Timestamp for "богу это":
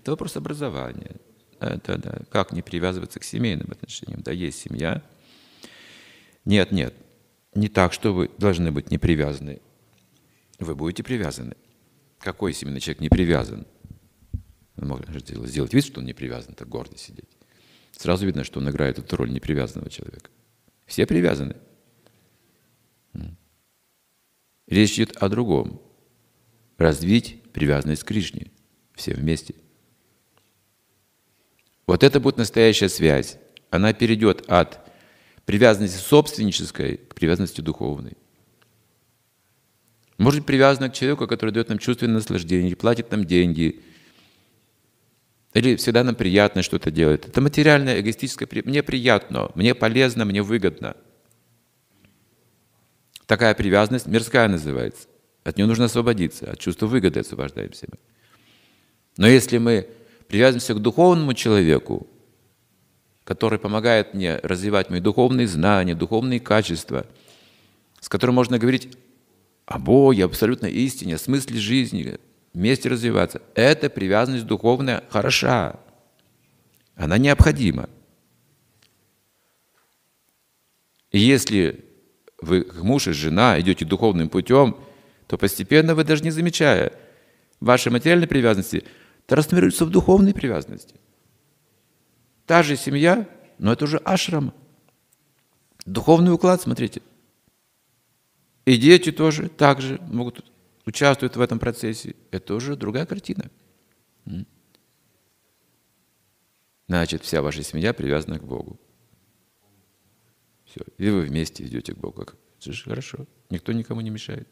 111.98-112.72